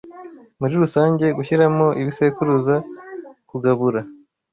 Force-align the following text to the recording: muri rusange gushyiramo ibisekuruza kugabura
muri 0.59 0.73
rusange 0.83 1.25
gushyiramo 1.37 1.87
ibisekuruza 2.01 2.75
kugabura 3.49 4.01